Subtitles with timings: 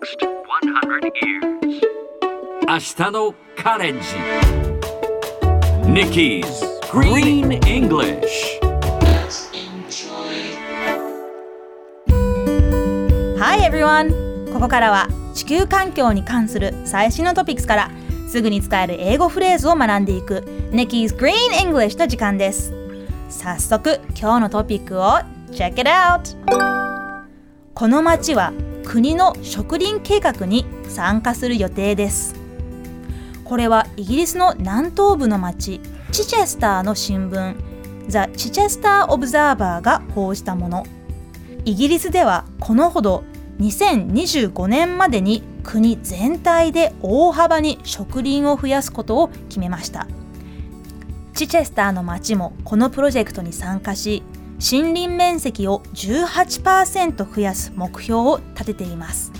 [0.00, 1.80] next 100 years.
[2.66, 4.06] 明日のカレンジ
[5.86, 6.44] Nikki's
[6.90, 8.60] Green English
[13.38, 14.52] Hi everyone!
[14.52, 17.90] ここからは地球環境に関する最新のトピックスから
[18.28, 22.72] すぐに使える英語フレーズを学んでいく Nikki's Green English の時間です
[23.28, 25.18] 早速今日のトピックを
[25.50, 26.36] Check it out!
[27.74, 28.52] この町は
[28.90, 32.34] 国の植林計画に参加する予定です。
[33.44, 35.80] これはイギリスの南東部の町
[36.10, 37.54] チチェスターの新聞
[38.08, 40.86] The Chichester Observer が報じたもの。
[41.64, 43.22] イギリスではこのほど
[43.60, 50.08] 2025年までに国全体で大幅に植林を増やすことを決めました。
[51.34, 54.24] チチェスターの町もこのプロジェクトに参加し
[54.60, 59.32] 森林面積を18%増やす目標を立てています。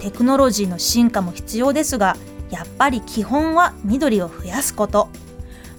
[0.00, 2.16] テクノロジーの進化も必要ですが
[2.50, 5.08] やっぱり基本は緑を増やすこと。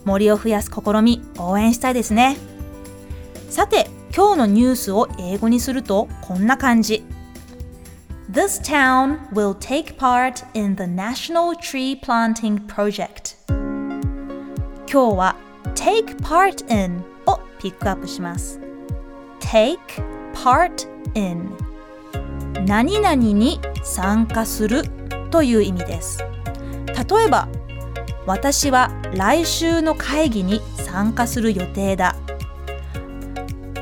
[0.06, 2.38] 森を増やす試み応援したいですね。
[3.50, 7.04] さて今日のニュースを英語にするとこんな感じ。
[8.32, 13.36] This town will take part in the National Tree Planting Project.
[14.90, 15.36] 今日は
[15.76, 17.04] take part in
[17.62, 18.60] ピックアップします。
[19.40, 19.78] Take
[20.34, 21.56] part in
[22.66, 24.84] 何々に参加する
[25.30, 26.20] という意味です。
[26.88, 27.48] 例えば
[28.26, 32.16] 私は来週の会議に参加する予定だ。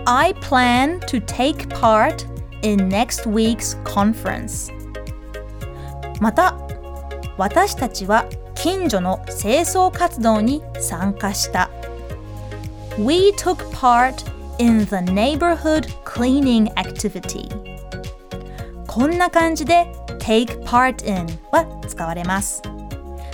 [0.05, 2.25] I plan to take part
[2.63, 4.73] in next week's conference.
[6.19, 6.57] また
[7.37, 11.69] 私たちは近所の清掃活動に参加した。
[12.98, 14.24] We took part
[14.58, 17.48] in the neighborhood cleaning activity
[18.86, 19.86] こんな感じで
[20.20, 22.62] take part in は使われます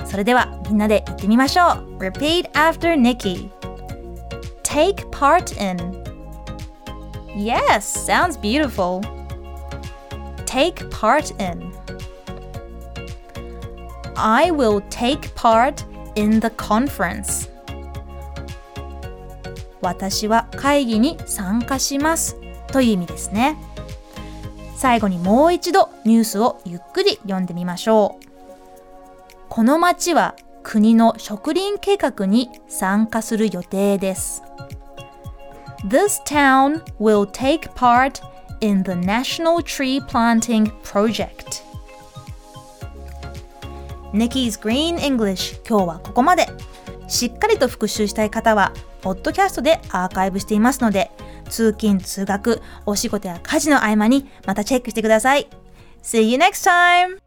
[0.07, 3.51] それではみんなで言ってみましょう Repeat after Nikki
[4.63, 5.77] Take part in
[7.37, 9.03] Yes, sounds beautiful
[10.47, 11.73] Take part in
[14.17, 15.85] I will take part
[16.17, 17.49] in the conference
[19.86, 22.38] 私は会議に参加します
[22.68, 23.58] という意味ですね
[24.76, 28.26] 最後にもう一度ニュースをゆっくり読んでみましょう
[29.48, 34.42] この町は国の植林計画に参加する予定です
[35.88, 38.22] This town will take part
[38.62, 41.64] in the National Tree Planting Project
[44.12, 46.48] Nikki's Green English 今日はここまで
[47.08, 51.12] しっかりと復習したい方はポッドキャストでアーカイブしていますので
[51.50, 55.48] 通勤通学お仕事や家事の合間にまたチェックしてください
[56.04, 57.25] See you next time!